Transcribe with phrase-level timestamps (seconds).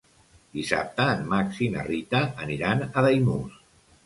[0.59, 3.63] Dissabte en Max i na Rita aniran a Daimús.